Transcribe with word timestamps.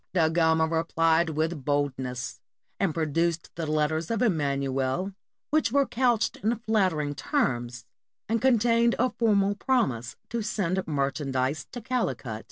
Da 0.15 0.29
Gama 0.29 0.65
replied 0.65 1.29
with 1.29 1.63
boldness, 1.63 2.39
and 2.79 2.91
produced 2.91 3.51
the 3.53 3.67
letters 3.67 4.09
of 4.09 4.23
Emmanuel, 4.23 5.13
which 5.51 5.71
were 5.71 5.85
couched 5.85 6.37
in 6.37 6.57
flattering 6.57 7.13
terms, 7.13 7.85
and 8.27 8.41
contained 8.41 8.95
a 8.97 9.11
formal 9.11 9.53
promise 9.53 10.15
to 10.29 10.41
send 10.41 10.81
merchandise 10.87 11.65
to 11.71 11.81
CaHcut. 11.81 12.39